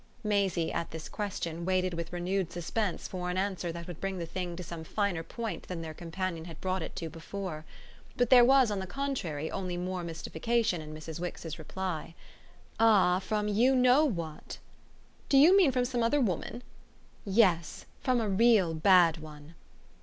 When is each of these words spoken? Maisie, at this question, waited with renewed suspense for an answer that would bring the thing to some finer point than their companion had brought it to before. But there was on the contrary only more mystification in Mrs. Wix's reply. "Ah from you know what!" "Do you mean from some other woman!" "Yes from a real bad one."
Maisie, 0.23 0.73
at 0.73 0.89
this 0.89 1.07
question, 1.07 1.63
waited 1.63 1.93
with 1.93 2.11
renewed 2.11 2.51
suspense 2.51 3.07
for 3.07 3.29
an 3.29 3.37
answer 3.37 3.71
that 3.71 3.85
would 3.85 4.01
bring 4.01 4.17
the 4.17 4.25
thing 4.25 4.55
to 4.55 4.63
some 4.63 4.83
finer 4.83 5.21
point 5.21 5.67
than 5.67 5.83
their 5.83 5.93
companion 5.93 6.45
had 6.45 6.59
brought 6.59 6.81
it 6.81 6.95
to 6.95 7.07
before. 7.07 7.65
But 8.17 8.31
there 8.31 8.43
was 8.43 8.71
on 8.71 8.79
the 8.79 8.87
contrary 8.87 9.51
only 9.51 9.77
more 9.77 10.03
mystification 10.03 10.81
in 10.81 10.91
Mrs. 10.95 11.19
Wix's 11.19 11.59
reply. 11.59 12.15
"Ah 12.79 13.19
from 13.19 13.47
you 13.47 13.75
know 13.75 14.03
what!" 14.03 14.57
"Do 15.29 15.37
you 15.37 15.55
mean 15.55 15.71
from 15.71 15.85
some 15.85 16.01
other 16.01 16.19
woman!" 16.19 16.63
"Yes 17.23 17.85
from 17.99 18.19
a 18.19 18.27
real 18.27 18.73
bad 18.73 19.17
one." 19.19 19.53